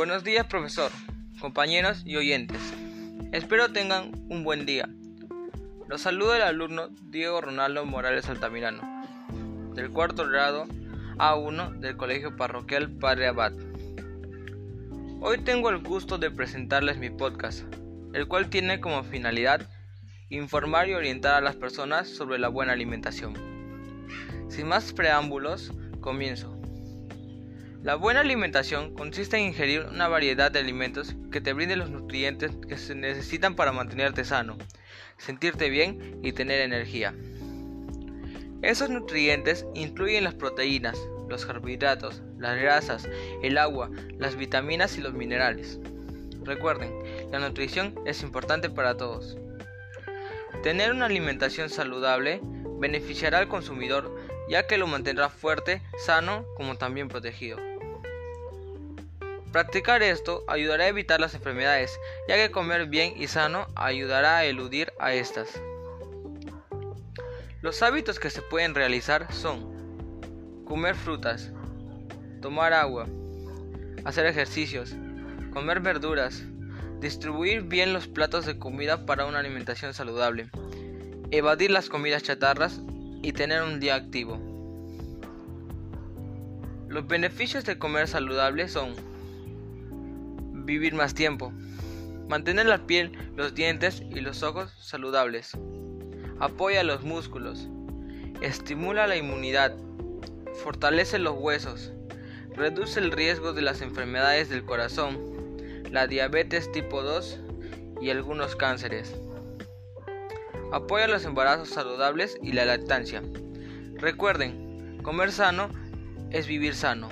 Buenos 0.00 0.24
días 0.24 0.46
profesor, 0.46 0.90
compañeros 1.40 2.04
y 2.06 2.16
oyentes. 2.16 2.58
Espero 3.32 3.70
tengan 3.70 4.12
un 4.30 4.44
buen 4.44 4.64
día. 4.64 4.88
Los 5.88 6.00
saluda 6.00 6.36
el 6.36 6.42
alumno 6.42 6.88
Diego 7.02 7.42
Ronaldo 7.42 7.84
Morales 7.84 8.26
Altamirano, 8.30 8.80
del 9.74 9.90
cuarto 9.90 10.26
grado 10.26 10.64
A1 11.18 11.80
del 11.80 11.98
Colegio 11.98 12.34
Parroquial 12.34 12.88
Padre 12.88 13.26
Abad. 13.26 13.52
Hoy 15.20 15.36
tengo 15.44 15.68
el 15.68 15.82
gusto 15.82 16.16
de 16.16 16.30
presentarles 16.30 16.96
mi 16.96 17.10
podcast, 17.10 17.66
el 18.14 18.26
cual 18.26 18.48
tiene 18.48 18.80
como 18.80 19.04
finalidad 19.04 19.68
informar 20.30 20.88
y 20.88 20.94
orientar 20.94 21.34
a 21.34 21.42
las 21.42 21.56
personas 21.56 22.08
sobre 22.08 22.38
la 22.38 22.48
buena 22.48 22.72
alimentación. 22.72 23.34
Sin 24.48 24.66
más 24.66 24.94
preámbulos, 24.94 25.74
comienzo. 26.00 26.58
La 27.82 27.94
buena 27.94 28.20
alimentación 28.20 28.92
consiste 28.92 29.38
en 29.38 29.46
ingerir 29.46 29.86
una 29.86 30.06
variedad 30.06 30.52
de 30.52 30.58
alimentos 30.58 31.16
que 31.32 31.40
te 31.40 31.54
brinden 31.54 31.78
los 31.78 31.88
nutrientes 31.88 32.52
que 32.68 32.76
se 32.76 32.94
necesitan 32.94 33.56
para 33.56 33.72
mantenerte 33.72 34.22
sano, 34.26 34.58
sentirte 35.16 35.70
bien 35.70 36.20
y 36.22 36.32
tener 36.32 36.60
energía. 36.60 37.14
Esos 38.60 38.90
nutrientes 38.90 39.64
incluyen 39.74 40.24
las 40.24 40.34
proteínas, 40.34 40.98
los 41.30 41.46
carbohidratos, 41.46 42.20
las 42.38 42.60
grasas, 42.60 43.08
el 43.42 43.56
agua, 43.56 43.90
las 44.18 44.36
vitaminas 44.36 44.98
y 44.98 45.00
los 45.00 45.14
minerales. 45.14 45.80
Recuerden, 46.44 46.92
la 47.32 47.38
nutrición 47.38 47.94
es 48.04 48.22
importante 48.22 48.68
para 48.68 48.98
todos. 48.98 49.38
Tener 50.62 50.90
una 50.90 51.06
alimentación 51.06 51.70
saludable 51.70 52.42
beneficiará 52.78 53.38
al 53.38 53.48
consumidor 53.48 54.14
ya 54.50 54.66
que 54.66 54.76
lo 54.76 54.86
mantendrá 54.86 55.30
fuerte, 55.30 55.80
sano 55.96 56.44
como 56.56 56.76
también 56.76 57.08
protegido. 57.08 57.69
Practicar 59.52 60.02
esto 60.04 60.44
ayudará 60.46 60.84
a 60.84 60.88
evitar 60.88 61.18
las 61.18 61.34
enfermedades, 61.34 61.98
ya 62.28 62.36
que 62.36 62.52
comer 62.52 62.86
bien 62.86 63.14
y 63.16 63.26
sano 63.26 63.66
ayudará 63.74 64.36
a 64.36 64.44
eludir 64.44 64.92
a 65.00 65.12
estas. 65.12 65.60
Los 67.60 67.82
hábitos 67.82 68.20
que 68.20 68.30
se 68.30 68.42
pueden 68.42 68.76
realizar 68.76 69.32
son 69.32 70.64
comer 70.64 70.94
frutas, 70.94 71.50
tomar 72.40 72.72
agua, 72.72 73.08
hacer 74.04 74.24
ejercicios, 74.26 74.94
comer 75.52 75.80
verduras, 75.80 76.44
distribuir 77.00 77.62
bien 77.62 77.92
los 77.92 78.06
platos 78.06 78.46
de 78.46 78.56
comida 78.56 79.04
para 79.04 79.26
una 79.26 79.40
alimentación 79.40 79.94
saludable, 79.94 80.48
evadir 81.32 81.72
las 81.72 81.88
comidas 81.88 82.22
chatarras 82.22 82.80
y 83.20 83.32
tener 83.32 83.62
un 83.62 83.80
día 83.80 83.96
activo. 83.96 84.38
Los 86.86 87.08
beneficios 87.08 87.64
de 87.64 87.78
comer 87.78 88.06
saludable 88.06 88.68
son 88.68 89.09
vivir 90.70 90.94
más 90.94 91.14
tiempo. 91.14 91.52
Mantener 92.28 92.66
la 92.66 92.86
piel, 92.86 93.10
los 93.34 93.56
dientes 93.56 94.04
y 94.08 94.20
los 94.20 94.44
ojos 94.44 94.72
saludables. 94.78 95.58
Apoya 96.38 96.84
los 96.84 97.02
músculos. 97.02 97.68
Estimula 98.40 99.08
la 99.08 99.16
inmunidad. 99.16 99.74
Fortalece 100.62 101.18
los 101.18 101.34
huesos. 101.36 101.92
Reduce 102.54 103.00
el 103.00 103.10
riesgo 103.10 103.52
de 103.52 103.62
las 103.62 103.80
enfermedades 103.80 104.48
del 104.48 104.64
corazón, 104.64 105.18
la 105.90 106.06
diabetes 106.06 106.70
tipo 106.70 107.02
2 107.02 107.40
y 108.00 108.10
algunos 108.10 108.54
cánceres. 108.54 109.16
Apoya 110.72 111.08
los 111.08 111.24
embarazos 111.24 111.70
saludables 111.70 112.38
y 112.42 112.52
la 112.52 112.64
lactancia. 112.64 113.22
Recuerden, 113.96 115.00
comer 115.02 115.32
sano 115.32 115.68
es 116.30 116.46
vivir 116.46 116.76
sano. 116.76 117.08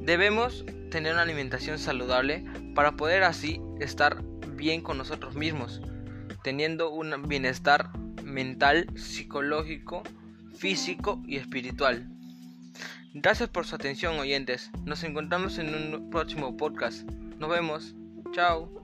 Debemos 0.00 0.64
tener 0.90 1.12
una 1.12 1.22
alimentación 1.22 1.78
saludable 1.78 2.44
para 2.74 2.96
poder 2.96 3.22
así 3.22 3.60
estar 3.80 4.22
bien 4.54 4.82
con 4.82 4.98
nosotros 4.98 5.34
mismos, 5.34 5.80
teniendo 6.42 6.90
un 6.90 7.28
bienestar 7.28 7.90
mental, 8.24 8.86
psicológico, 8.96 10.02
físico 10.56 11.22
y 11.26 11.36
espiritual. 11.36 12.08
Gracias 13.14 13.48
por 13.48 13.66
su 13.66 13.74
atención 13.74 14.18
oyentes. 14.18 14.70
Nos 14.84 15.02
encontramos 15.02 15.58
en 15.58 15.74
un 15.74 16.10
próximo 16.10 16.56
podcast. 16.56 17.02
Nos 17.38 17.50
vemos. 17.50 17.94
Chao. 18.32 18.79